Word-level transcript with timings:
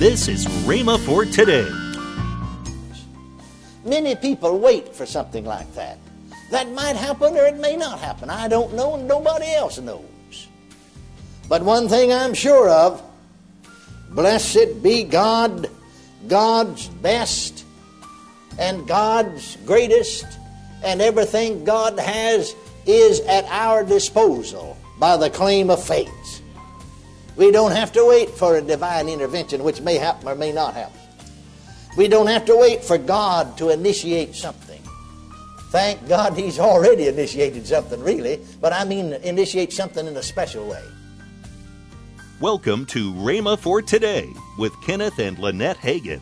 This 0.00 0.28
is 0.28 0.46
Rhema 0.64 0.98
for 1.04 1.26
today. 1.26 1.68
Many 3.84 4.16
people 4.16 4.58
wait 4.58 4.94
for 4.94 5.04
something 5.04 5.44
like 5.44 5.70
that. 5.74 5.98
That 6.50 6.70
might 6.70 6.96
happen 6.96 7.36
or 7.36 7.44
it 7.44 7.58
may 7.58 7.76
not 7.76 7.98
happen. 7.98 8.30
I 8.30 8.48
don't 8.48 8.72
know, 8.72 8.94
and 8.94 9.06
nobody 9.06 9.52
else 9.52 9.78
knows. 9.78 10.48
But 11.50 11.62
one 11.62 11.86
thing 11.86 12.14
I'm 12.14 12.32
sure 12.32 12.70
of 12.70 13.02
blessed 14.08 14.82
be 14.82 15.04
God, 15.04 15.68
God's 16.26 16.88
best, 16.88 17.66
and 18.58 18.88
God's 18.88 19.58
greatest, 19.66 20.24
and 20.82 21.02
everything 21.02 21.62
God 21.62 21.98
has 21.98 22.56
is 22.86 23.20
at 23.28 23.44
our 23.50 23.84
disposal 23.84 24.78
by 24.98 25.18
the 25.18 25.28
claim 25.28 25.68
of 25.68 25.84
faith. 25.84 26.40
We 27.40 27.50
don't 27.50 27.72
have 27.72 27.90
to 27.92 28.04
wait 28.04 28.28
for 28.28 28.56
a 28.56 28.60
divine 28.60 29.08
intervention, 29.08 29.64
which 29.64 29.80
may 29.80 29.94
happen 29.94 30.28
or 30.28 30.34
may 30.34 30.52
not 30.52 30.74
happen. 30.74 31.00
We 31.96 32.06
don't 32.06 32.26
have 32.26 32.44
to 32.44 32.54
wait 32.54 32.84
for 32.84 32.98
God 32.98 33.56
to 33.56 33.70
initiate 33.70 34.34
something. 34.34 34.82
Thank 35.70 36.06
God 36.06 36.36
He's 36.36 36.58
already 36.58 37.08
initiated 37.08 37.66
something, 37.66 37.98
really, 38.02 38.42
but 38.60 38.74
I 38.74 38.84
mean 38.84 39.14
initiate 39.14 39.72
something 39.72 40.06
in 40.06 40.14
a 40.18 40.22
special 40.22 40.68
way. 40.68 40.84
Welcome 42.42 42.84
to 42.88 43.10
Rhema 43.14 43.58
for 43.58 43.80
Today 43.80 44.28
with 44.58 44.78
Kenneth 44.82 45.18
and 45.18 45.38
Lynette 45.38 45.78
Hagin. 45.78 46.20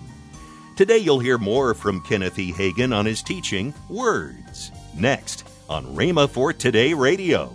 Today 0.76 0.98
you'll 0.98 1.18
hear 1.18 1.36
more 1.36 1.74
from 1.74 2.00
Kenneth 2.02 2.38
E. 2.38 2.52
Hagin 2.52 2.94
on 2.94 3.06
his 3.06 3.24
teaching, 3.24 3.74
Words, 3.88 4.70
next 4.94 5.48
on 5.68 5.84
Rhema 5.96 6.30
for 6.30 6.52
Today 6.52 6.94
Radio. 6.94 7.52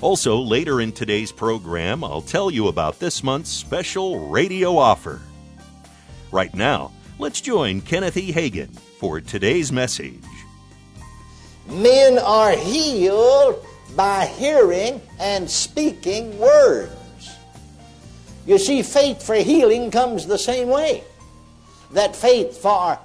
Also, 0.00 0.38
later 0.38 0.80
in 0.80 0.92
today's 0.92 1.32
program, 1.32 2.04
I'll 2.04 2.22
tell 2.22 2.52
you 2.52 2.68
about 2.68 3.00
this 3.00 3.24
month's 3.24 3.50
special 3.50 4.28
radio 4.28 4.76
offer. 4.78 5.20
Right 6.30 6.54
now, 6.54 6.92
let's 7.18 7.40
join 7.40 7.80
Kenneth 7.80 8.16
E. 8.16 8.32
Hagin 8.32 8.78
for 9.00 9.20
today's 9.20 9.72
message. 9.72 10.22
Men 11.68 12.18
are 12.18 12.52
healed 12.52 13.64
by 13.96 14.26
hearing 14.26 15.02
and 15.18 15.50
speaking 15.50 16.38
words. 16.38 17.36
You 18.46 18.58
see, 18.58 18.82
faith 18.82 19.20
for 19.20 19.34
healing 19.34 19.90
comes 19.90 20.26
the 20.26 20.38
same 20.38 20.68
way 20.68 21.02
that 21.90 22.14
faith 22.14 22.56
for 22.56 22.98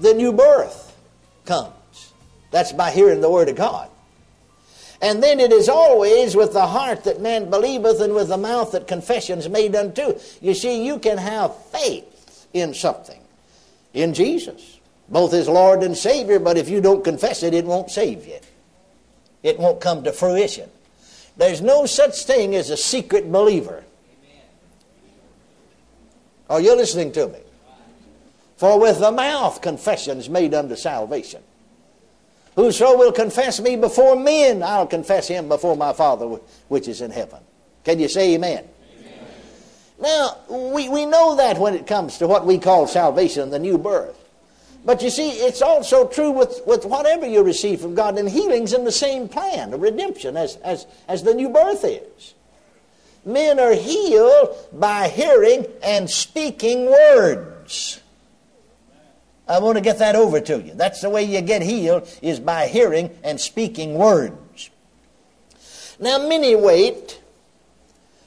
the 0.00 0.14
new 0.14 0.32
birth 0.32 0.96
comes. 1.44 2.12
That's 2.50 2.72
by 2.72 2.90
hearing 2.90 3.20
the 3.20 3.30
Word 3.30 3.48
of 3.48 3.56
God. 3.56 3.88
And 5.02 5.22
then 5.22 5.40
it 5.40 5.52
is 5.52 5.68
always 5.68 6.34
with 6.34 6.52
the 6.52 6.66
heart 6.66 7.04
that 7.04 7.20
man 7.20 7.50
believeth, 7.50 8.00
and 8.00 8.14
with 8.14 8.28
the 8.28 8.36
mouth 8.36 8.72
that 8.72 8.88
confession 8.88 9.38
is 9.38 9.48
made 9.48 9.76
unto. 9.76 10.18
You 10.40 10.54
see, 10.54 10.84
you 10.84 10.98
can 10.98 11.18
have 11.18 11.54
faith 11.66 12.48
in 12.54 12.72
something, 12.72 13.20
in 13.92 14.14
Jesus, 14.14 14.80
both 15.08 15.34
as 15.34 15.48
Lord 15.48 15.82
and 15.82 15.96
Savior, 15.96 16.38
but 16.38 16.56
if 16.56 16.68
you 16.68 16.80
don't 16.80 17.04
confess 17.04 17.42
it, 17.42 17.52
it 17.52 17.66
won't 17.66 17.90
save 17.90 18.26
you. 18.26 18.38
It 19.42 19.58
won't 19.58 19.80
come 19.80 20.02
to 20.04 20.12
fruition. 20.12 20.70
There's 21.36 21.60
no 21.60 21.84
such 21.84 22.24
thing 22.24 22.54
as 22.54 22.70
a 22.70 22.76
secret 22.76 23.30
believer. 23.30 23.84
Are 26.48 26.60
you 26.60 26.74
listening 26.74 27.12
to 27.12 27.28
me? 27.28 27.40
For 28.56 28.80
with 28.80 29.00
the 29.00 29.12
mouth 29.12 29.60
confession 29.60 30.18
is 30.18 30.30
made 30.30 30.54
unto 30.54 30.76
salvation. 30.76 31.42
Whoso 32.56 32.96
will 32.96 33.12
confess 33.12 33.60
me 33.60 33.76
before 33.76 34.16
men, 34.16 34.62
I'll 34.62 34.86
confess 34.86 35.28
him 35.28 35.48
before 35.48 35.76
my 35.76 35.92
Father 35.92 36.26
which 36.68 36.88
is 36.88 37.02
in 37.02 37.10
heaven. 37.10 37.40
Can 37.84 38.00
you 38.00 38.08
say 38.08 38.34
amen? 38.34 38.64
amen? 38.98 39.18
Now, 40.00 40.38
we, 40.72 40.88
we 40.88 41.04
know 41.04 41.36
that 41.36 41.58
when 41.58 41.74
it 41.74 41.86
comes 41.86 42.16
to 42.18 42.26
what 42.26 42.46
we 42.46 42.58
call 42.58 42.86
salvation, 42.86 43.50
the 43.50 43.58
new 43.58 43.76
birth. 43.76 44.18
But 44.86 45.02
you 45.02 45.10
see, 45.10 45.30
it's 45.30 45.60
also 45.60 46.06
true 46.06 46.30
with, 46.30 46.62
with 46.66 46.86
whatever 46.86 47.26
you 47.26 47.42
receive 47.42 47.80
from 47.80 47.94
God, 47.94 48.16
and 48.16 48.28
healing's 48.28 48.72
in 48.72 48.84
the 48.84 48.92
same 48.92 49.28
plan 49.28 49.74
of 49.74 49.82
redemption 49.82 50.36
as, 50.36 50.56
as, 50.56 50.86
as 51.08 51.24
the 51.24 51.34
new 51.34 51.50
birth 51.50 51.84
is. 51.84 52.34
Men 53.24 53.60
are 53.60 53.74
healed 53.74 54.56
by 54.72 55.08
hearing 55.08 55.66
and 55.82 56.08
speaking 56.08 56.86
words. 56.86 58.00
I 59.48 59.60
want 59.60 59.76
to 59.76 59.82
get 59.82 59.98
that 59.98 60.16
over 60.16 60.40
to 60.40 60.60
you. 60.60 60.74
That's 60.74 61.00
the 61.00 61.10
way 61.10 61.22
you 61.22 61.40
get 61.40 61.62
healed 61.62 62.08
is 62.20 62.40
by 62.40 62.66
hearing 62.66 63.16
and 63.22 63.40
speaking 63.40 63.94
words. 63.94 64.70
Now 66.00 66.18
many 66.26 66.54
wait 66.56 67.20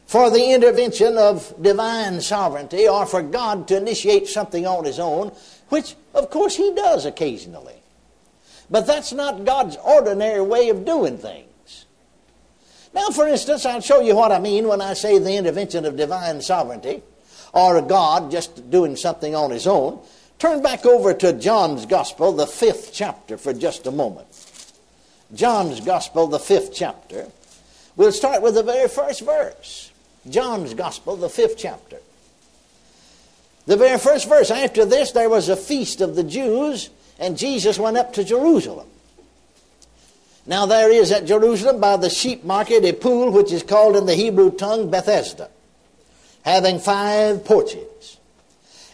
for 0.08 0.32
the 0.32 0.54
intervention 0.54 1.18
of 1.18 1.54
divine 1.62 2.22
sovereignty 2.22 2.88
or 2.88 3.06
for 3.06 3.22
God 3.22 3.68
to 3.68 3.78
initiate 3.78 4.28
something 4.28 4.66
on 4.66 4.86
his 4.86 4.98
own, 4.98 5.32
which 5.68 5.96
of 6.16 6.30
course 6.30 6.56
he 6.56 6.74
does 6.74 7.06
occasionally. 7.06 7.76
But 8.72 8.88
that's 8.88 9.12
not 9.12 9.46
God's 9.46 9.78
ordinary 9.78 10.42
way 10.42 10.70
of 10.70 10.86
doing 10.86 11.18
things. 11.18 11.86
Now, 12.94 13.10
for 13.10 13.28
instance, 13.28 13.66
I'll 13.66 13.82
show 13.82 14.02
you 14.02 14.16
what 14.16 14.32
I 14.32 14.40
mean 14.40 14.68
when 14.68 14.82
I 14.82 14.94
say 14.94 15.20
the 15.20 15.36
intervention 15.36 15.86
of 15.86 15.96
divine 15.96 16.42
sovereignty 16.42 17.04
or 17.54 17.82
God 17.82 18.32
just 18.32 18.70
doing 18.70 18.96
something 18.96 19.36
on 19.36 19.52
his 19.52 19.68
own. 19.68 20.00
Turn 20.40 20.64
back 20.64 20.86
over 20.86 21.14
to 21.14 21.34
John's 21.34 21.86
Gospel, 21.86 22.32
the 22.32 22.48
fifth 22.48 22.92
chapter, 22.94 23.38
for 23.38 23.54
just 23.54 23.86
a 23.88 23.92
moment. 23.92 24.28
John's 25.34 25.82
Gospel, 25.82 26.28
the 26.28 26.40
fifth 26.40 26.74
chapter. 26.74 27.28
We'll 27.98 28.14
start 28.14 28.42
with 28.42 28.56
the 28.56 28.64
very 28.64 28.88
first 28.88 29.22
verse. 29.22 29.92
John's 30.30 30.74
Gospel, 30.74 31.18
the 31.18 31.30
fifth 31.30 31.58
chapter. 31.58 31.98
The 33.66 33.76
very 33.76 34.00
first 34.00 34.30
verse. 34.30 34.50
After 34.50 34.86
this, 34.86 35.12
there 35.12 35.30
was 35.30 35.50
a 35.50 35.58
feast 35.58 36.00
of 36.00 36.16
the 36.16 36.24
Jews, 36.24 36.90
and 37.20 37.38
Jesus 37.38 37.78
went 37.78 37.98
up 37.98 38.14
to 38.14 38.24
Jerusalem. 38.24 38.88
Now 40.46 40.66
there 40.66 40.90
is 40.90 41.12
at 41.12 41.26
Jerusalem 41.26 41.82
by 41.82 41.98
the 41.98 42.10
sheep 42.10 42.46
market 42.46 42.86
a 42.86 42.94
pool 42.94 43.30
which 43.30 43.52
is 43.52 43.62
called 43.62 43.98
in 43.98 44.06
the 44.06 44.16
Hebrew 44.16 44.52
tongue 44.52 44.90
Bethesda, 44.90 45.50
having 46.44 46.80
five 46.80 47.44
porches. 47.44 48.19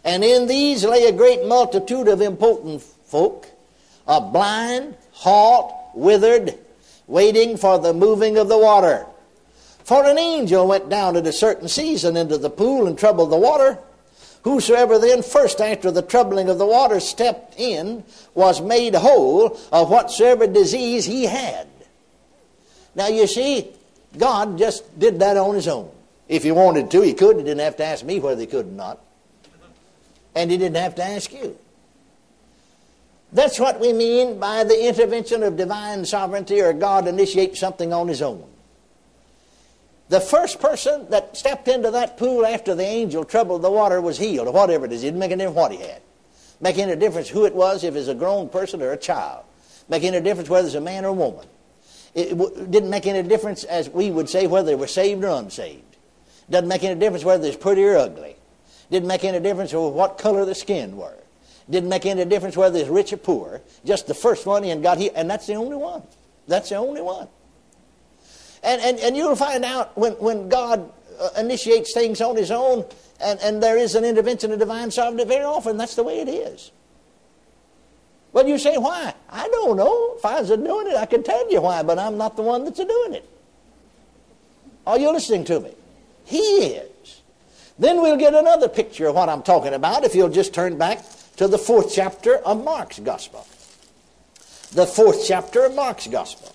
And 0.05 0.23
in 0.23 0.45
these 0.45 0.85
lay 0.85 1.07
a 1.07 1.11
great 1.11 1.45
multitude 1.45 2.07
of 2.07 2.21
impotent 2.21 2.83
folk, 2.83 3.47
a 4.07 4.21
blind, 4.21 4.95
halt, 5.11 5.73
withered, 5.95 6.53
waiting 7.07 7.57
for 7.57 7.79
the 7.79 7.91
moving 7.93 8.37
of 8.37 8.47
the 8.47 8.57
water. 8.57 9.07
For 9.83 10.05
an 10.05 10.19
angel 10.19 10.67
went 10.67 10.89
down 10.89 11.17
at 11.17 11.27
a 11.27 11.33
certain 11.33 11.67
season 11.67 12.15
into 12.15 12.37
the 12.37 12.51
pool 12.51 12.85
and 12.87 12.97
troubled 12.97 13.31
the 13.31 13.37
water. 13.37 13.79
Whosoever 14.43 14.99
then 14.99 15.23
first 15.23 15.59
after 15.59 15.89
the 15.89 16.03
troubling 16.03 16.49
of 16.49 16.59
the 16.59 16.67
water 16.67 16.99
stepped 16.99 17.59
in 17.59 18.03
was 18.35 18.61
made 18.61 18.93
whole 18.93 19.59
of 19.71 19.89
whatsoever 19.89 20.45
disease 20.45 21.05
he 21.05 21.25
had. 21.25 21.67
Now 22.93 23.07
you 23.07 23.25
see, 23.25 23.71
God 24.15 24.59
just 24.59 24.99
did 24.99 25.19
that 25.19 25.35
on 25.35 25.55
his 25.55 25.67
own. 25.67 25.89
If 26.27 26.43
he 26.43 26.51
wanted 26.51 26.91
to, 26.91 27.01
he 27.01 27.13
could. 27.13 27.37
He 27.37 27.43
didn't 27.43 27.63
have 27.63 27.77
to 27.77 27.85
ask 27.85 28.05
me 28.05 28.19
whether 28.19 28.39
he 28.39 28.47
could 28.47 28.67
or 28.67 28.71
not. 28.71 28.99
And 30.35 30.51
he 30.51 30.57
didn't 30.57 30.77
have 30.77 30.95
to 30.95 31.03
ask 31.03 31.31
you. 31.33 31.57
That's 33.31 33.59
what 33.59 33.79
we 33.79 33.91
mean 33.91 34.39
by 34.39 34.63
the 34.63 34.87
intervention 34.87 35.43
of 35.43 35.57
divine 35.57 36.05
sovereignty 36.05 36.61
or 36.61 36.73
God 36.73 37.07
initiate 37.07 37.57
something 37.57 37.91
on 37.91 38.07
his 38.07 38.21
own. 38.21 38.47
The 40.07 40.21
first 40.21 40.59
person 40.59 41.09
that 41.09 41.35
stepped 41.35 41.67
into 41.67 41.91
that 41.91 42.17
pool 42.17 42.45
after 42.45 42.75
the 42.75 42.83
angel 42.83 43.23
troubled 43.23 43.63
the 43.63 43.71
water 43.71 43.99
was 43.99 44.19
healed, 44.19 44.47
or 44.47 44.53
whatever 44.53 44.85
it 44.85 44.91
is. 44.91 45.03
It 45.03 45.07
didn't 45.07 45.19
make 45.19 45.31
any 45.31 45.39
difference 45.39 45.57
what 45.57 45.71
he 45.71 45.79
had. 45.79 46.01
Make 46.61 46.77
any 46.77 46.95
difference 46.95 47.27
who 47.27 47.45
it 47.45 47.55
was, 47.55 47.83
if 47.83 47.95
it's 47.95 48.07
a 48.07 48.15
grown 48.15 48.49
person 48.49 48.81
or 48.81 48.91
a 48.91 48.97
child. 48.97 49.43
Make 49.89 50.03
any 50.03 50.21
difference 50.21 50.47
whether 50.47 50.67
it's 50.67 50.75
a 50.75 50.81
man 50.81 51.05
or 51.05 51.09
a 51.09 51.13
woman. 51.13 51.47
It 52.13 52.37
didn't 52.71 52.89
make 52.89 53.07
any 53.07 53.27
difference, 53.27 53.63
as 53.63 53.89
we 53.89 54.11
would 54.11 54.29
say, 54.29 54.47
whether 54.47 54.67
they 54.67 54.75
were 54.75 54.87
saved 54.87 55.23
or 55.23 55.29
unsaved. 55.29 55.97
Doesn't 56.49 56.69
make 56.69 56.83
any 56.83 56.97
difference 56.99 57.25
whether 57.25 57.43
they're 57.43 57.57
pretty 57.57 57.83
or 57.83 57.97
ugly. 57.97 58.35
Didn't 58.91 59.07
make 59.07 59.23
any 59.23 59.39
difference 59.39 59.73
what 59.73 60.17
color 60.17 60.45
the 60.45 60.55
skin 60.55 60.97
were. 60.97 61.17
Didn't 61.69 61.89
make 61.89 62.05
any 62.05 62.25
difference 62.25 62.55
whether 62.55 62.81
they're 62.81 62.91
rich 62.91 63.11
or 63.11 63.17
poor. 63.17 63.61
Just 63.83 64.07
the 64.07 64.13
first 64.13 64.45
one 64.45 64.63
and 64.63 64.83
got 64.83 64.97
healed, 64.97 65.13
and 65.15 65.29
that's 65.29 65.47
the 65.47 65.55
only 65.55 65.77
one. 65.77 66.03
That's 66.47 66.69
the 66.69 66.75
only 66.75 67.01
one. 67.01 67.27
And, 68.63 68.81
and, 68.81 68.99
and 68.99 69.17
you'll 69.17 69.35
find 69.35 69.65
out 69.65 69.97
when, 69.97 70.13
when 70.13 70.49
God 70.49 70.91
uh, 71.19 71.29
initiates 71.37 71.93
things 71.93 72.21
on 72.21 72.35
his 72.35 72.51
own 72.51 72.85
and, 73.21 73.39
and 73.41 73.61
there 73.61 73.77
is 73.77 73.95
an 73.95 74.03
intervention 74.03 74.51
of 74.51 74.59
divine 74.59 74.91
sovereignty, 74.91 75.23
very 75.23 75.43
often 75.43 75.77
that's 75.77 75.95
the 75.95 76.03
way 76.03 76.19
it 76.19 76.27
is. 76.27 76.71
Well, 78.33 78.47
you 78.47 78.57
say, 78.57 78.77
why? 78.77 79.13
I 79.29 79.47
don't 79.47 79.77
know. 79.77 80.15
If 80.17 80.25
I 80.25 80.41
was 80.41 80.49
doing 80.49 80.87
it, 80.87 80.97
I 80.97 81.05
could 81.05 81.23
tell 81.23 81.49
you 81.49 81.61
why, 81.61 81.83
but 81.83 81.97
I'm 81.97 82.17
not 82.17 82.35
the 82.35 82.41
one 82.41 82.65
that's 82.65 82.77
doing 82.77 83.13
it. 83.13 83.29
Are 84.85 84.99
you 84.99 85.11
listening 85.11 85.45
to 85.45 85.59
me? 85.59 85.73
He 86.25 86.39
is. 86.39 87.21
Then 87.77 88.01
we'll 88.01 88.17
get 88.17 88.33
another 88.33 88.69
picture 88.69 89.07
of 89.07 89.15
what 89.15 89.29
I'm 89.29 89.43
talking 89.43 89.73
about 89.73 90.03
if 90.03 90.15
you'll 90.15 90.29
just 90.29 90.53
turn 90.53 90.77
back 90.77 91.03
to 91.37 91.47
the 91.47 91.57
fourth 91.57 91.93
chapter 91.93 92.37
of 92.37 92.63
Mark's 92.63 92.99
Gospel. 92.99 93.45
The 94.71 94.85
fourth 94.85 95.25
chapter 95.27 95.65
of 95.65 95.75
Mark's 95.75 96.07
Gospel. 96.07 96.53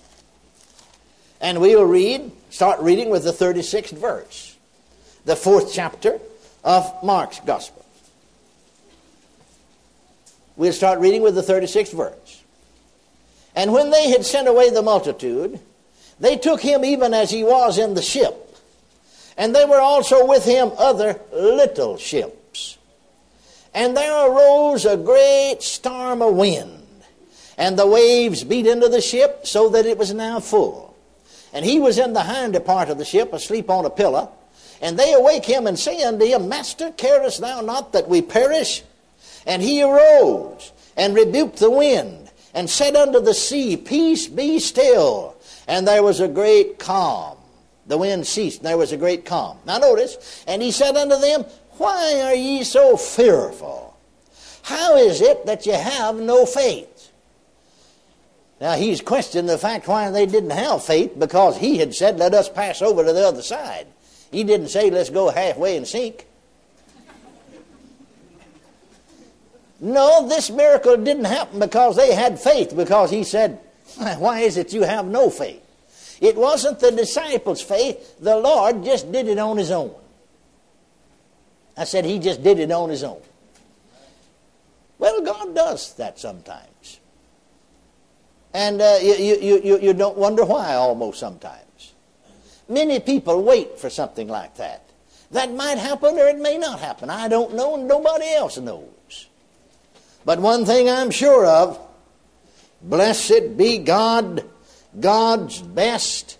And 1.39 1.59
we'll 1.59 1.85
read, 1.85 2.31
start 2.49 2.79
reading 2.81 3.09
with 3.09 3.23
the 3.23 3.31
36th 3.31 3.97
verse. 3.97 4.57
The 5.25 5.35
fourth 5.35 5.73
chapter 5.73 6.19
of 6.63 6.91
Mark's 7.03 7.39
Gospel. 7.39 7.85
We'll 10.55 10.73
start 10.73 10.99
reading 10.99 11.21
with 11.21 11.35
the 11.35 11.41
36th 11.41 11.93
verse. 11.95 12.43
And 13.55 13.73
when 13.73 13.91
they 13.91 14.09
had 14.09 14.25
sent 14.25 14.47
away 14.47 14.69
the 14.69 14.81
multitude, 14.81 15.59
they 16.19 16.37
took 16.37 16.61
him 16.61 16.85
even 16.85 17.13
as 17.13 17.31
he 17.31 17.43
was 17.43 17.77
in 17.77 17.93
the 17.93 18.01
ship. 18.01 18.50
And 19.37 19.55
there 19.55 19.67
were 19.67 19.79
also 19.79 20.25
with 20.25 20.45
him 20.45 20.71
other 20.77 21.19
little 21.31 21.97
ships. 21.97 22.77
And 23.73 23.95
there 23.95 24.27
arose 24.27 24.85
a 24.85 24.97
great 24.97 25.57
storm 25.61 26.21
of 26.21 26.35
wind, 26.35 26.83
and 27.57 27.79
the 27.79 27.87
waves 27.87 28.43
beat 28.43 28.67
into 28.67 28.89
the 28.89 29.01
ship 29.01 29.47
so 29.47 29.69
that 29.69 29.85
it 29.85 29.97
was 29.97 30.13
now 30.13 30.39
full. 30.39 30.97
And 31.53 31.65
he 31.65 31.79
was 31.79 31.97
in 31.97 32.13
the 32.13 32.23
hinder 32.23 32.59
part 32.59 32.89
of 32.89 32.97
the 32.97 33.05
ship, 33.05 33.33
asleep 33.33 33.69
on 33.69 33.85
a 33.85 33.89
pillow. 33.89 34.31
And 34.81 34.97
they 34.97 35.13
awake 35.13 35.45
him 35.45 35.67
and 35.67 35.77
say 35.77 36.01
unto 36.03 36.25
him, 36.25 36.49
Master, 36.49 36.91
carest 36.91 37.39
thou 37.39 37.61
not 37.61 37.93
that 37.93 38.09
we 38.09 38.21
perish? 38.21 38.83
And 39.45 39.61
he 39.61 39.83
arose 39.83 40.71
and 40.97 41.15
rebuked 41.15 41.57
the 41.57 41.69
wind 41.69 42.31
and 42.53 42.69
said 42.69 42.95
unto 42.95 43.19
the 43.19 43.33
sea, 43.33 43.77
Peace, 43.77 44.27
be 44.27 44.59
still. 44.59 45.35
And 45.67 45.87
there 45.87 46.03
was 46.03 46.19
a 46.19 46.27
great 46.27 46.79
calm. 46.79 47.37
The 47.87 47.97
wind 47.97 48.27
ceased, 48.27 48.59
and 48.59 48.67
there 48.67 48.77
was 48.77 48.91
a 48.91 48.97
great 48.97 49.25
calm. 49.25 49.57
Now 49.65 49.77
notice, 49.77 50.43
and 50.47 50.61
he 50.61 50.71
said 50.71 50.95
unto 50.95 51.17
them, 51.17 51.45
Why 51.71 52.21
are 52.21 52.35
ye 52.35 52.63
so 52.63 52.95
fearful? 52.95 53.97
How 54.63 54.95
is 54.97 55.21
it 55.21 55.45
that 55.45 55.65
ye 55.65 55.73
have 55.73 56.15
no 56.15 56.45
faith? 56.45 57.11
Now 58.59 58.73
he's 58.73 59.01
questioned 59.01 59.49
the 59.49 59.57
fact 59.57 59.87
why 59.87 60.11
they 60.11 60.27
didn't 60.27 60.51
have 60.51 60.83
faith 60.83 61.17
because 61.17 61.57
he 61.57 61.79
had 61.79 61.95
said, 61.95 62.19
Let 62.19 62.35
us 62.35 62.47
pass 62.47 62.81
over 62.81 63.03
to 63.03 63.11
the 63.11 63.27
other 63.27 63.41
side. 63.41 63.87
He 64.31 64.43
didn't 64.43 64.69
say, 64.69 64.91
Let's 64.91 65.09
go 65.09 65.29
halfway 65.29 65.75
and 65.75 65.87
sink. 65.87 66.27
No, 69.79 70.27
this 70.27 70.51
miracle 70.51 70.95
didn't 70.95 71.25
happen 71.25 71.59
because 71.59 71.95
they 71.95 72.13
had 72.13 72.39
faith, 72.39 72.75
because 72.75 73.09
he 73.09 73.23
said, 73.23 73.59
Why 73.97 74.41
is 74.41 74.57
it 74.57 74.73
you 74.73 74.83
have 74.83 75.07
no 75.07 75.31
faith? 75.31 75.63
It 76.21 76.37
wasn't 76.37 76.79
the 76.79 76.91
disciples' 76.91 77.61
faith, 77.61 78.19
the 78.19 78.37
Lord 78.37 78.85
just 78.85 79.11
did 79.11 79.27
it 79.27 79.39
on 79.39 79.57
his 79.57 79.71
own. 79.71 79.93
I 81.75 81.83
said, 81.83 82.05
He 82.05 82.19
just 82.19 82.43
did 82.43 82.59
it 82.59 82.71
on 82.71 82.89
his 82.89 83.03
own. 83.03 83.21
Well, 84.99 85.21
God 85.21 85.55
does 85.55 85.95
that 85.95 86.19
sometimes. 86.19 86.99
And 88.53 88.81
uh, 88.81 88.99
you, 89.01 89.15
you, 89.15 89.61
you, 89.63 89.79
you 89.79 89.93
don't 89.93 90.17
wonder 90.17 90.45
why 90.45 90.75
almost 90.75 91.19
sometimes. 91.19 91.93
Many 92.69 92.99
people 92.99 93.41
wait 93.41 93.79
for 93.79 93.89
something 93.89 94.27
like 94.27 94.57
that. 94.57 94.83
That 95.31 95.51
might 95.53 95.77
happen 95.77 96.19
or 96.19 96.27
it 96.27 96.37
may 96.37 96.57
not 96.57 96.79
happen. 96.79 97.09
I 97.09 97.29
don't 97.29 97.55
know, 97.55 97.75
and 97.75 97.87
nobody 97.87 98.29
else 98.33 98.57
knows. 98.57 99.27
But 100.23 100.39
one 100.39 100.65
thing 100.65 100.87
I'm 100.87 101.09
sure 101.09 101.45
of 101.47 101.79
blessed 102.81 103.57
be 103.57 103.79
God, 103.79 104.43
God's 104.99 105.61
best, 105.61 106.37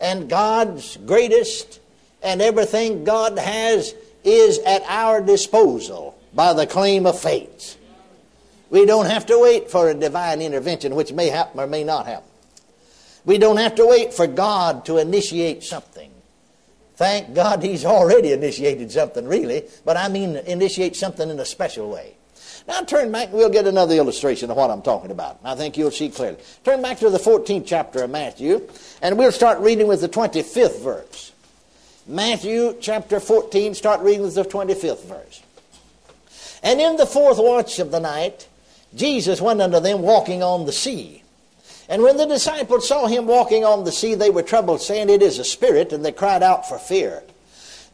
and 0.00 0.28
God's 0.28 0.96
greatest, 0.98 1.80
and 2.22 2.42
everything 2.42 3.04
God 3.04 3.38
has 3.38 3.94
is 4.24 4.58
at 4.60 4.82
our 4.86 5.20
disposal 5.20 6.18
by 6.34 6.52
the 6.52 6.66
claim 6.66 7.06
of 7.06 7.18
faith. 7.20 7.78
We 8.70 8.86
don't 8.86 9.06
have 9.06 9.26
to 9.26 9.38
wait 9.38 9.70
for 9.70 9.90
a 9.90 9.94
divine 9.94 10.40
intervention, 10.40 10.94
which 10.94 11.12
may 11.12 11.28
happen 11.28 11.60
or 11.60 11.66
may 11.66 11.84
not 11.84 12.06
happen. 12.06 12.28
We 13.24 13.38
don't 13.38 13.58
have 13.58 13.74
to 13.76 13.86
wait 13.86 14.14
for 14.14 14.26
God 14.26 14.86
to 14.86 14.98
initiate 14.98 15.62
something. 15.62 16.10
Thank 16.96 17.34
God 17.34 17.62
He's 17.62 17.84
already 17.84 18.32
initiated 18.32 18.90
something, 18.90 19.26
really, 19.26 19.64
but 19.84 19.96
I 19.96 20.08
mean 20.08 20.36
initiate 20.36 20.96
something 20.96 21.28
in 21.28 21.38
a 21.38 21.44
special 21.44 21.90
way. 21.90 22.16
Now 22.68 22.82
turn 22.82 23.10
back 23.10 23.28
and 23.28 23.36
we'll 23.36 23.50
get 23.50 23.66
another 23.66 23.94
illustration 23.94 24.50
of 24.50 24.56
what 24.56 24.70
I'm 24.70 24.82
talking 24.82 25.10
about. 25.10 25.40
I 25.44 25.54
think 25.54 25.76
you'll 25.76 25.90
see 25.90 26.08
clearly. 26.08 26.38
Turn 26.64 26.80
back 26.82 26.98
to 26.98 27.10
the 27.10 27.18
14th 27.18 27.64
chapter 27.66 28.04
of 28.04 28.10
Matthew, 28.10 28.68
and 29.00 29.18
we'll 29.18 29.32
start 29.32 29.58
reading 29.60 29.86
with 29.88 30.00
the 30.00 30.08
25th 30.08 30.82
verse. 30.82 31.32
Matthew 32.06 32.76
chapter 32.80 33.20
14, 33.20 33.74
start 33.74 34.00
reading 34.00 34.22
with 34.22 34.34
the 34.34 34.44
25th 34.44 35.04
verse. 35.06 35.42
And 36.62 36.80
in 36.80 36.96
the 36.96 37.06
fourth 37.06 37.38
watch 37.38 37.78
of 37.78 37.90
the 37.90 38.00
night, 38.00 38.48
Jesus 38.94 39.40
went 39.40 39.60
unto 39.60 39.80
them 39.80 40.02
walking 40.02 40.42
on 40.42 40.66
the 40.66 40.72
sea. 40.72 41.22
And 41.88 42.02
when 42.02 42.16
the 42.16 42.26
disciples 42.26 42.88
saw 42.88 43.06
him 43.06 43.26
walking 43.26 43.64
on 43.64 43.84
the 43.84 43.92
sea, 43.92 44.14
they 44.14 44.30
were 44.30 44.42
troubled, 44.42 44.80
saying, 44.80 45.10
It 45.10 45.22
is 45.22 45.38
a 45.38 45.44
spirit, 45.44 45.92
and 45.92 46.04
they 46.04 46.12
cried 46.12 46.42
out 46.42 46.68
for 46.68 46.78
fear. 46.78 47.22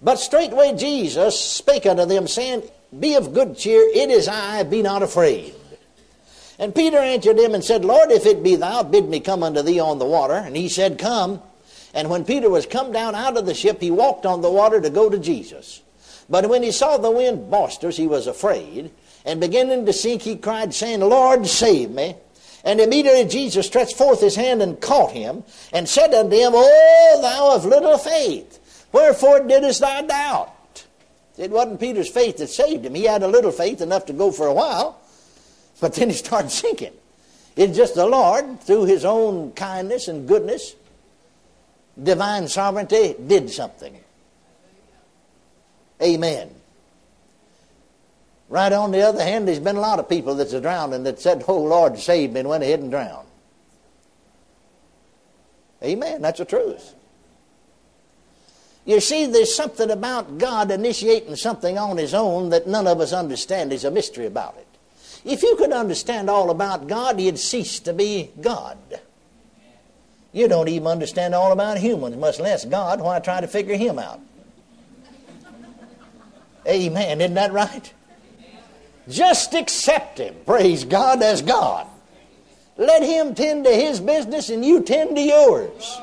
But 0.01 0.17
straightway 0.17 0.75
Jesus 0.77 1.39
spake 1.39 1.87
unto 1.87 2.05
them, 2.05 2.29
saying, 2.29 2.63
Be 2.97 3.15
of 3.15 3.35
good 3.35 3.57
cheer, 3.57 3.83
it 3.95 4.11
is 4.11 4.29
I, 4.29 4.63
be 4.63 4.83
not 4.83 5.03
afraid. 5.03 5.55
And 6.59 6.75
Peter 6.75 6.99
answered 6.99 7.39
him 7.39 7.55
and 7.55 7.63
said, 7.63 7.85
Lord, 7.85 8.11
if 8.11 8.27
it 8.27 8.43
be 8.43 8.57
thou, 8.57 8.83
bid 8.83 9.09
me 9.09 9.21
come 9.21 9.43
unto 9.43 9.63
thee 9.63 9.79
on 9.79 9.99
the 9.99 10.05
water. 10.05 10.35
And 10.35 10.57
he 10.57 10.69
said, 10.69 10.99
Come. 10.99 11.41
And 11.95 12.11
when 12.11 12.25
Peter 12.25 12.51
was 12.51 12.67
come 12.67 12.93
down 12.93 13.15
out 13.15 13.37
of 13.37 13.47
the 13.47 13.55
ship, 13.55 13.81
he 13.81 13.91
walked 13.91 14.27
on 14.27 14.43
the 14.43 14.51
water 14.51 14.81
to 14.81 14.91
go 14.91 15.09
to 15.09 15.19
Jesus. 15.19 15.83
But 16.29 16.49
when 16.49 16.63
he 16.63 16.73
saw 16.73 16.97
the 16.97 17.11
wind 17.11 17.51
boisterous, 17.51 17.97
he 17.97 18.07
was 18.07 18.27
afraid. 18.27 18.91
And 19.25 19.41
beginning 19.41 19.87
to 19.87 19.93
sink, 19.93 20.23
he 20.23 20.37
cried, 20.37 20.75
saying, 20.75 21.01
Lord, 21.01 21.47
save 21.47 21.91
me. 21.91 22.17
And 22.65 22.81
immediately 22.81 23.25
Jesus 23.25 23.67
stretched 23.67 23.97
forth 23.97 24.21
his 24.21 24.37
hand 24.37 24.61
and 24.61 24.81
caught 24.81 25.13
him, 25.13 25.45
and 25.73 25.89
said 25.89 26.13
unto 26.13 26.37
him, 26.37 26.53
O 26.55 27.19
thou 27.23 27.55
of 27.55 27.65
little 27.65 27.97
faith, 27.99 28.87
wherefore 28.93 29.47
didst 29.47 29.81
thou 29.81 30.03
doubt? 30.03 30.55
It 31.39 31.51
wasn't 31.53 31.79
Peter's 31.79 32.11
faith 32.11 32.39
that 32.39 32.49
saved 32.49 32.85
him. 32.85 32.95
He 32.95 33.05
had 33.05 33.23
a 33.23 33.29
little 33.29 33.53
faith, 33.53 33.81
enough 33.81 34.07
to 34.07 34.13
go 34.13 34.33
for 34.33 34.49
a 34.49 34.53
while, 34.53 35.01
but 35.81 35.95
then 35.95 36.11
he 36.11 36.17
started 36.17 36.51
sinking. 36.51 36.93
It's 37.57 37.77
just 37.77 37.95
the 37.95 38.07
Lord, 38.07 38.61
through 38.61 38.85
his 38.85 39.05
own 39.05 39.53
kindness 39.53 40.09
and 40.09 40.27
goodness, 40.27 40.75
divine 42.01 42.49
sovereignty, 42.49 43.15
did 43.27 43.51
something. 43.51 43.97
Amen. 46.03 46.51
Right 48.49 48.73
on 48.73 48.93
the 48.93 49.03
other 49.03 49.23
hand, 49.23 49.47
there's 49.47 49.59
been 49.59 49.77
a 49.77 49.81
lot 49.81 49.99
of 49.99 50.09
people 50.09 50.35
that's 50.35 50.59
drowned 50.59 50.95
and 50.95 51.05
that 51.07 51.21
said, 51.21 51.45
Oh 51.49 51.59
Lord, 51.63 51.99
save 51.99 52.33
me, 52.33 52.41
and 52.41 52.49
went 52.49 52.63
ahead 52.63 52.81
and 52.81 52.91
drowned. 52.91 53.27
Amen. 55.83 56.23
That's 56.23 56.39
the 56.39 56.45
truth. 56.45 56.95
You 58.89 59.01
see, 59.01 59.27
there's 59.27 59.55
something 59.55 59.91
about 59.91 60.39
God 60.39 60.71
initiating 60.71 61.37
something 61.37 61.77
on 61.77 61.99
His 61.99 62.15
own 62.15 62.49
that 62.49 62.67
none 62.67 62.87
of 62.87 63.03
us 63.03 63.13
understand. 63.13 63.71
There's 63.71 63.85
a 63.85 63.91
mystery 63.91 64.25
about 64.25 64.57
it. 64.57 64.67
If 65.27 65.43
you 65.43 65.57
could 65.57 65.73
understand 65.73 66.31
all 66.31 66.49
about 66.49 66.87
God, 66.87 67.21
you'd 67.21 67.39
cease 67.39 67.81
to 67.81 67.93
be 67.93 68.31
God. 68.41 68.79
You 70.33 70.49
don't 70.49 70.71
even 70.71 70.87
understand 70.87 71.35
all 71.35 71.53
about 71.53 71.77
humans, 71.77 72.17
much 72.17 72.41
less 72.41 72.65
God. 72.65 73.03
Why 73.03 73.19
try 73.19 73.43
to 73.43 73.47
figure 73.47 73.77
Him 73.77 73.99
out? 73.99 74.21
Amen. 76.67 77.21
Isn't 77.21 77.35
that 77.35 77.53
right? 77.53 77.93
Just 79.07 79.53
accept 79.53 80.17
Him, 80.17 80.35
praise 80.47 80.85
God, 80.85 81.23
as 81.23 81.43
God. 81.43 81.87
Let 82.79 83.03
Him 83.03 83.35
tend 83.35 83.65
to 83.67 83.71
His 83.71 84.01
business 84.01 84.49
and 84.49 84.65
you 84.65 84.83
tend 84.83 85.15
to 85.17 85.21
yours. 85.21 86.01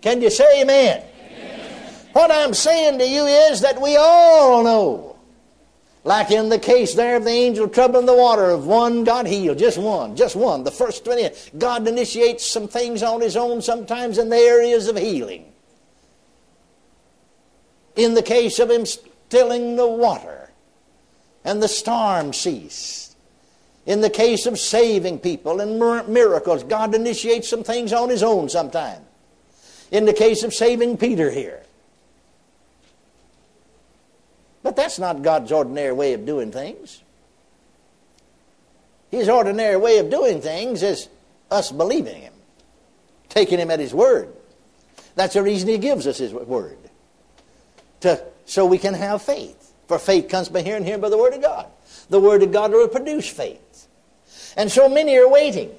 Can 0.00 0.22
you 0.22 0.30
say 0.30 0.62
amen? 0.62 1.02
What 2.12 2.30
I'm 2.30 2.54
saying 2.54 2.98
to 2.98 3.06
you 3.06 3.24
is 3.26 3.60
that 3.60 3.80
we 3.80 3.96
all 3.96 4.64
know, 4.64 5.16
like 6.02 6.30
in 6.30 6.48
the 6.48 6.58
case 6.58 6.94
there 6.94 7.16
of 7.16 7.24
the 7.24 7.30
angel 7.30 7.68
troubling 7.68 8.06
the 8.06 8.14
water, 8.14 8.50
of 8.50 8.66
one 8.66 9.04
got 9.04 9.26
healed, 9.26 9.58
just 9.58 9.78
one, 9.78 10.16
just 10.16 10.34
one. 10.34 10.64
The 10.64 10.70
first 10.70 11.04
20, 11.04 11.30
God 11.58 11.86
initiates 11.86 12.46
some 12.46 12.66
things 12.66 13.02
on 13.02 13.20
His 13.20 13.36
own 13.36 13.62
sometimes 13.62 14.18
in 14.18 14.28
the 14.28 14.36
areas 14.36 14.88
of 14.88 14.96
healing. 14.96 15.52
In 17.96 18.14
the 18.14 18.22
case 18.22 18.58
of 18.58 18.70
Him 18.70 18.86
stilling 18.86 19.76
the 19.76 19.86
water, 19.86 20.50
and 21.44 21.62
the 21.62 21.68
storm 21.68 22.32
ceased. 22.32 23.16
In 23.86 24.00
the 24.00 24.10
case 24.10 24.46
of 24.46 24.58
saving 24.58 25.20
people 25.20 25.60
and 25.60 25.78
miracles, 26.08 26.64
God 26.64 26.94
initiates 26.94 27.48
some 27.48 27.64
things 27.64 27.92
on 27.92 28.08
His 28.08 28.22
own 28.22 28.48
sometimes. 28.48 29.00
In 29.90 30.04
the 30.04 30.12
case 30.12 30.42
of 30.42 30.52
saving 30.54 30.96
Peter 30.96 31.30
here. 31.30 31.62
But 34.62 34.76
that's 34.76 34.98
not 34.98 35.22
God's 35.22 35.52
ordinary 35.52 35.92
way 35.92 36.12
of 36.12 36.26
doing 36.26 36.52
things. 36.52 37.02
His 39.10 39.28
ordinary 39.28 39.76
way 39.76 39.98
of 39.98 40.10
doing 40.10 40.40
things 40.40 40.82
is 40.82 41.08
us 41.50 41.72
believing 41.72 42.22
Him, 42.22 42.34
taking 43.28 43.58
Him 43.58 43.70
at 43.70 43.80
His 43.80 43.92
word. 43.92 44.32
That's 45.14 45.34
the 45.34 45.42
reason 45.42 45.68
He 45.68 45.78
gives 45.78 46.06
us 46.06 46.18
His 46.18 46.32
word, 46.32 46.78
to, 48.00 48.22
so 48.46 48.66
we 48.66 48.78
can 48.78 48.94
have 48.94 49.22
faith. 49.22 49.72
For 49.88 49.98
faith 49.98 50.28
comes 50.28 50.48
by 50.48 50.62
hearing, 50.62 50.84
hearing 50.84 51.00
by 51.00 51.08
the 51.08 51.18
Word 51.18 51.34
of 51.34 51.42
God. 51.42 51.66
The 52.10 52.20
Word 52.20 52.42
of 52.44 52.52
God 52.52 52.70
will 52.70 52.86
produce 52.86 53.28
faith. 53.28 53.88
And 54.56 54.70
so 54.70 54.88
many 54.88 55.16
are 55.18 55.28
waiting. 55.28 55.70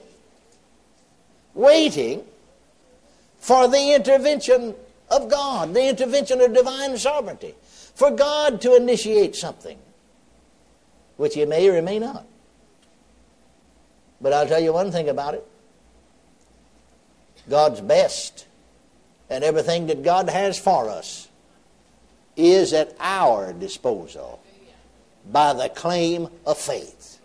Waiting 1.54 2.24
for 3.40 3.68
the 3.70 3.94
intervention 3.94 4.76
of 5.12 5.30
God, 5.30 5.74
the 5.74 5.89
intervention 5.89 6.41
of 6.41 6.53
divine 6.53 6.98
sovereignty. 6.98 7.53
for 7.94 8.10
God 8.10 8.62
to 8.62 8.75
initiate 8.75 9.36
something, 9.36 9.77
which 11.18 11.36
He 11.36 11.46
may 11.46 11.68
or 11.70 11.82
may 11.82 12.00
not. 12.00 12.25
But 14.22 14.34
I'll 14.34 14.48
tell 14.48 14.62
you 14.62 14.74
one 14.74 14.91
thing 14.91 15.10
about 15.10 15.36
it 15.36 15.46
God's 17.50 17.82
best 17.82 18.48
and 19.30 19.44
everything 19.44 19.88
that 19.88 20.03
God 20.03 20.30
has 20.30 20.58
for 20.58 20.89
us 20.89 21.27
is 22.38 22.72
at 22.72 22.96
our 23.00 23.51
disposal 23.51 24.41
by 25.30 25.53
the 25.53 25.70
claim 25.70 26.30
of 26.46 26.58
faith. 26.58 27.20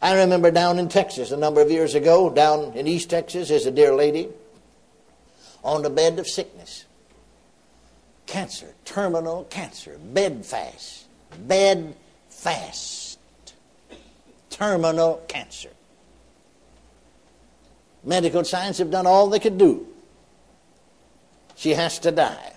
I 0.00 0.20
remember 0.20 0.50
down 0.50 0.78
in 0.78 0.88
Texas 0.88 1.32
a 1.32 1.36
number 1.36 1.60
of 1.60 1.70
years 1.70 1.94
ago, 1.94 2.30
down 2.30 2.74
in 2.74 2.86
East 2.86 3.10
Texas, 3.10 3.50
is 3.50 3.66
a 3.66 3.70
dear 3.70 3.94
lady 3.94 4.28
on 5.64 5.82
the 5.82 5.90
bed 5.90 6.18
of 6.18 6.26
sickness. 6.26 6.84
Cancer, 8.26 8.74
terminal 8.84 9.44
cancer, 9.44 9.98
bed 9.98 10.44
fast, 10.44 11.06
bed 11.46 11.94
fast, 12.28 13.18
terminal 14.50 15.22
cancer. 15.28 15.70
Medical 18.04 18.44
science 18.44 18.78
have 18.78 18.90
done 18.90 19.06
all 19.06 19.28
they 19.28 19.38
could 19.38 19.58
do. 19.58 19.86
She 21.56 21.70
has 21.70 21.98
to 22.00 22.12
die. 22.12 22.52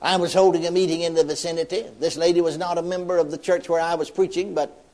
I 0.00 0.16
was 0.16 0.34
holding 0.34 0.66
a 0.66 0.70
meeting 0.70 1.00
in 1.00 1.14
the 1.14 1.24
vicinity. 1.24 1.86
This 1.98 2.16
lady 2.16 2.40
was 2.40 2.56
not 2.56 2.78
a 2.78 2.82
member 2.82 3.18
of 3.18 3.30
the 3.30 3.38
church 3.38 3.68
where 3.68 3.80
I 3.80 3.94
was 3.94 4.10
preaching, 4.10 4.54
but 4.54 4.84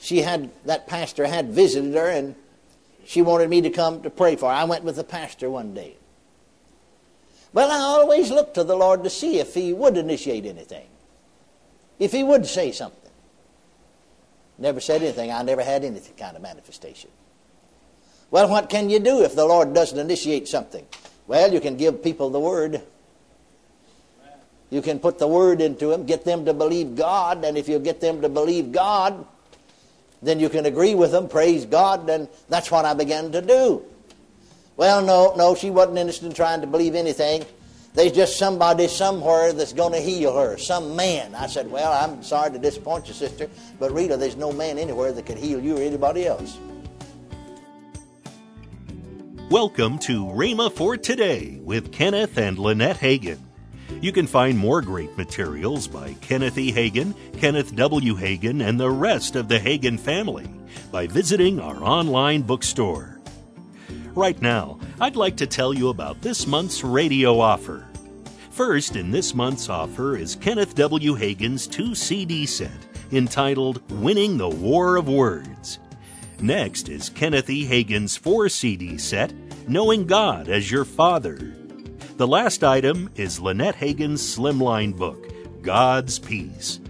she 0.00 0.22
had 0.22 0.50
that 0.64 0.86
pastor 0.86 1.26
had 1.26 1.48
visited 1.48 1.94
her 1.94 2.08
and 2.08 2.34
she 3.04 3.22
wanted 3.22 3.48
me 3.48 3.60
to 3.62 3.70
come 3.70 4.02
to 4.02 4.10
pray 4.10 4.36
for 4.36 4.46
her. 4.50 4.54
I 4.54 4.64
went 4.64 4.84
with 4.84 4.96
the 4.96 5.04
pastor 5.04 5.50
one 5.50 5.74
day. 5.74 5.96
Well, 7.52 7.70
I 7.70 7.78
always 7.78 8.30
looked 8.30 8.54
to 8.54 8.64
the 8.64 8.76
Lord 8.76 9.04
to 9.04 9.10
see 9.10 9.38
if 9.38 9.54
he 9.54 9.72
would 9.72 9.96
initiate 9.96 10.44
anything. 10.44 10.86
If 11.98 12.12
he 12.12 12.22
would 12.22 12.46
say 12.46 12.72
something. 12.72 13.10
Never 14.58 14.80
said 14.80 15.02
anything. 15.02 15.30
I 15.30 15.42
never 15.42 15.62
had 15.62 15.84
any 15.84 16.00
kind 16.16 16.36
of 16.36 16.42
manifestation. 16.42 17.10
Well, 18.30 18.48
what 18.48 18.68
can 18.68 18.90
you 18.90 18.98
do 18.98 19.22
if 19.22 19.34
the 19.34 19.46
Lord 19.46 19.72
doesn't 19.72 19.98
initiate 19.98 20.48
something? 20.48 20.86
Well, 21.26 21.52
you 21.52 21.60
can 21.60 21.76
give 21.76 22.02
people 22.02 22.30
the 22.30 22.40
word. 22.40 22.82
You 24.70 24.82
can 24.82 24.98
put 24.98 25.18
the 25.18 25.26
word 25.26 25.62
into 25.62 25.86
them, 25.86 26.04
get 26.04 26.24
them 26.24 26.44
to 26.44 26.52
believe 26.52 26.94
God, 26.94 27.44
and 27.44 27.56
if 27.56 27.68
you 27.68 27.78
get 27.78 28.00
them 28.00 28.20
to 28.20 28.28
believe 28.28 28.70
God, 28.70 29.26
then 30.22 30.40
you 30.40 30.48
can 30.48 30.66
agree 30.66 30.94
with 30.94 31.12
them, 31.12 31.28
praise 31.28 31.64
God, 31.64 32.08
and 32.10 32.28
that's 32.48 32.70
what 32.70 32.84
I 32.84 32.94
began 32.94 33.32
to 33.32 33.40
do. 33.40 33.82
Well, 34.76 35.02
no, 35.04 35.34
no, 35.36 35.54
she 35.54 35.70
wasn't 35.70 35.98
interested 35.98 36.26
in 36.26 36.34
trying 36.34 36.60
to 36.60 36.66
believe 36.66 36.94
anything. 36.94 37.44
There's 37.94 38.12
just 38.12 38.38
somebody 38.38 38.86
somewhere 38.86 39.52
that's 39.52 39.72
going 39.72 39.92
to 39.92 40.00
heal 40.00 40.36
her, 40.36 40.56
some 40.56 40.94
man. 40.94 41.34
I 41.34 41.46
said, 41.46 41.70
Well, 41.70 41.92
I'm 41.92 42.22
sorry 42.22 42.52
to 42.52 42.58
disappoint 42.58 43.08
you, 43.08 43.14
sister, 43.14 43.48
but 43.80 43.92
Rita, 43.92 44.16
there's 44.16 44.36
no 44.36 44.52
man 44.52 44.78
anywhere 44.78 45.10
that 45.12 45.26
could 45.26 45.38
heal 45.38 45.60
you 45.60 45.78
or 45.78 45.82
anybody 45.82 46.26
else. 46.26 46.58
Welcome 49.50 49.98
to 50.00 50.26
Rhema 50.26 50.70
for 50.70 50.96
Today 50.96 51.58
with 51.62 51.90
Kenneth 51.90 52.36
and 52.36 52.58
Lynette 52.58 52.98
Hagin. 52.98 53.47
You 54.00 54.12
can 54.12 54.26
find 54.26 54.56
more 54.56 54.80
great 54.80 55.16
materials 55.16 55.88
by 55.88 56.14
Kenneth 56.20 56.58
E. 56.58 56.72
Hagin, 56.72 57.14
Kenneth 57.38 57.74
W. 57.74 58.14
Hagin, 58.14 58.66
and 58.66 58.78
the 58.78 58.90
rest 58.90 59.36
of 59.36 59.48
the 59.48 59.58
Hagin 59.58 59.98
family 59.98 60.48
by 60.92 61.06
visiting 61.06 61.60
our 61.60 61.82
online 61.82 62.42
bookstore. 62.42 63.18
Right 64.14 64.40
now, 64.40 64.78
I'd 65.00 65.16
like 65.16 65.36
to 65.38 65.46
tell 65.46 65.72
you 65.72 65.88
about 65.88 66.20
this 66.22 66.46
month's 66.46 66.82
radio 66.84 67.38
offer. 67.38 67.86
First 68.50 68.96
in 68.96 69.10
this 69.10 69.34
month's 69.34 69.68
offer 69.68 70.16
is 70.16 70.34
Kenneth 70.36 70.74
W. 70.74 71.14
Hagin's 71.14 71.66
two 71.66 71.94
CD 71.94 72.46
set 72.46 72.70
entitled 73.12 73.80
Winning 73.90 74.36
the 74.36 74.48
War 74.48 74.96
of 74.96 75.08
Words. 75.08 75.78
Next 76.40 76.88
is 76.88 77.08
Kenneth 77.08 77.50
E. 77.50 77.66
Hagin's 77.66 78.16
four 78.16 78.48
CD 78.48 78.98
set, 78.98 79.32
Knowing 79.66 80.06
God 80.06 80.48
as 80.48 80.70
Your 80.70 80.84
Father. 80.84 81.57
The 82.18 82.26
last 82.26 82.64
item 82.64 83.10
is 83.14 83.38
Lynette 83.38 83.76
Hagin's 83.76 84.20
slimline 84.20 84.96
book, 84.96 85.30
God's 85.62 86.18
Peace, 86.18 86.80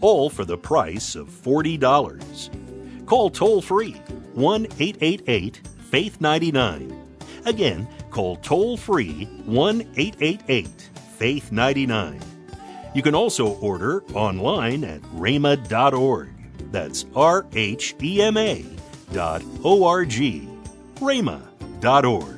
all 0.00 0.30
for 0.30 0.46
the 0.46 0.56
price 0.56 1.14
of 1.14 1.28
$40. 1.28 3.04
Call 3.04 3.28
toll 3.28 3.60
free 3.60 3.92
1 4.32 4.64
888 4.78 5.60
Faith 5.90 6.22
99. 6.22 7.06
Again, 7.44 7.86
call 8.08 8.36
toll 8.36 8.78
free 8.78 9.26
1 9.44 9.82
888 9.94 10.88
Faith 11.18 11.52
99. 11.52 12.18
You 12.94 13.02
can 13.02 13.14
also 13.14 13.56
order 13.56 14.02
online 14.14 14.84
at 14.84 15.02
rhema.org. 15.02 16.30
That's 16.72 17.04
R 17.14 17.44
H 17.52 17.94
E 18.02 18.22
M 18.22 18.38
A 18.38 18.64
rhema.org, 19.12 20.08
rhema.org. 20.96 22.37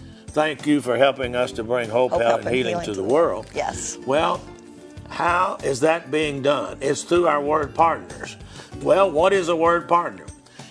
thank 0.31 0.65
you 0.65 0.81
for 0.81 0.97
helping 0.97 1.35
us 1.35 1.51
to 1.53 1.63
bring 1.63 1.89
hope, 1.89 2.11
Hope, 2.11 2.21
health, 2.21 2.31
help, 2.31 2.45
and 2.45 2.55
healing 2.55 2.71
healing 2.73 2.85
to 2.85 2.93
the 2.93 3.03
world. 3.03 3.47
Yes. 3.53 3.97
Well, 4.05 4.41
how 5.09 5.57
is 5.63 5.81
that 5.81 6.09
being 6.09 6.41
done? 6.41 6.77
It's 6.81 7.03
through 7.03 7.27
our 7.27 7.41
word 7.41 7.75
partners. 7.75 8.37
Well, 8.81 9.11
what 9.11 9.33
is 9.33 9.49
a 9.49 9.55
word 9.55 9.87
partner? 9.87 10.25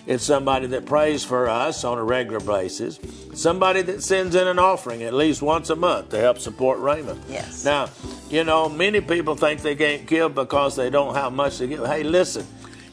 It's 0.07 0.23
somebody 0.23 0.65
that 0.67 0.85
prays 0.85 1.23
for 1.23 1.47
us 1.47 1.83
on 1.83 1.99
a 1.99 2.03
regular 2.03 2.39
basis, 2.39 2.99
somebody 3.35 3.83
that 3.83 4.01
sends 4.01 4.33
in 4.35 4.47
an 4.47 4.57
offering 4.57 5.03
at 5.03 5.13
least 5.13 5.43
once 5.43 5.69
a 5.69 5.75
month 5.75 6.09
to 6.09 6.17
help 6.17 6.39
support 6.39 6.79
Raymond. 6.79 7.21
Yes. 7.29 7.63
Now, 7.63 7.87
you 8.29 8.43
know, 8.43 8.67
many 8.67 8.99
people 8.99 9.35
think 9.35 9.61
they 9.61 9.75
can't 9.75 10.07
give 10.07 10.33
because 10.33 10.75
they 10.75 10.89
don't 10.89 11.13
have 11.13 11.33
much 11.33 11.59
to 11.59 11.67
give. 11.67 11.85
Hey, 11.85 12.01
listen, 12.01 12.47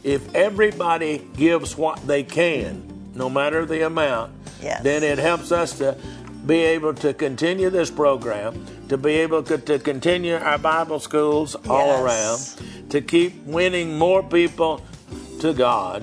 if 0.05 0.35
everybody 0.35 1.27
gives 1.35 1.79
what 1.79 2.07
they 2.07 2.23
can, 2.23 3.11
no 3.15 3.31
matter 3.31 3.65
the 3.65 3.87
amount, 3.87 4.35
Yes. 4.61 4.83
then 4.83 5.03
it 5.03 5.19
helps 5.19 5.51
us 5.51 5.79
to 5.79 5.97
be 6.49 6.63
able 6.65 6.95
to 6.95 7.13
continue 7.13 7.69
this 7.69 7.91
program, 7.91 8.65
to 8.89 8.97
be 8.97 9.13
able 9.17 9.43
to, 9.43 9.79
continue 9.79 10.35
our 10.35 10.57
Bible 10.57 10.99
schools 10.99 11.55
all 11.69 11.89
Yes. 11.89 12.57
around, 12.59 12.91
to 12.91 13.03
keep 13.03 13.45
winning 13.45 13.99
more 13.99 14.23
people 14.23 14.81
to 15.41 15.53
God. 15.53 16.03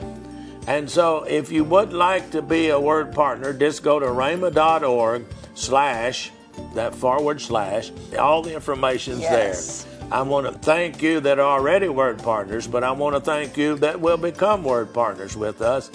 And 0.67 0.89
so 0.89 1.23
if 1.23 1.51
you 1.51 1.63
would 1.63 1.93
like 1.93 2.29
to 2.31 2.43
be 2.43 2.69
a 2.69 2.79
word 2.79 3.11
partner, 3.11 3.53
just 3.53 3.81
go 3.83 3.99
to 3.99 4.05
rhema.org 4.05 5.25
slash 5.55 6.31
that 6.75 6.93
forward 6.93 7.41
slash. 7.41 7.91
All 8.17 8.43
the 8.43 8.53
information's 8.53 9.21
Yes. 9.21 9.83
there. 9.83 9.91
I 10.11 10.21
want 10.21 10.45
to 10.45 10.53
thank 10.53 11.01
you 11.01 11.19
that 11.21 11.39
are 11.39 11.57
already 11.59 11.89
word 11.89 12.21
partners, 12.21 12.67
but 12.67 12.83
I 12.83 12.91
want 12.91 13.15
to 13.15 13.19
thank 13.19 13.57
you 13.57 13.75
that 13.79 13.99
will 13.99 14.17
become 14.17 14.63
word 14.63 14.93
partners 14.93 15.35
with 15.35 15.63
us. 15.63 15.89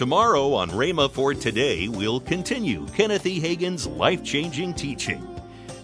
Tomorrow 0.00 0.54
on 0.54 0.70
Rhema 0.70 1.10
for 1.10 1.34
Today, 1.34 1.86
we'll 1.86 2.20
continue 2.20 2.86
Kenneth 2.94 3.26
E. 3.26 3.38
Hagin's 3.38 3.86
life 3.86 4.24
changing 4.24 4.72
teaching. 4.72 5.22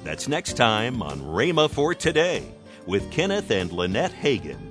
That's 0.05 0.27
next 0.27 0.55
time 0.55 1.03
on 1.03 1.21
Rhema 1.21 1.69
for 1.69 1.95
Today 1.95 2.43
with 2.87 3.11
Kenneth 3.11 3.51
and 3.51 3.71
Lynette 3.71 4.15
Hagin. 4.15 4.66